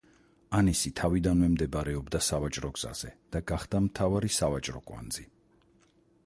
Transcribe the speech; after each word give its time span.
ანისი 0.59 0.91
თავიდანვე 0.99 1.49
მდებარეობდა 1.55 2.21
სავაჭრო 2.29 2.71
გზაზე 2.79 3.11
და 3.37 3.43
გახდა 3.53 3.83
მთავარი 3.89 4.33
სავაჭრო 4.39 4.83
კვანძი. 4.91 5.29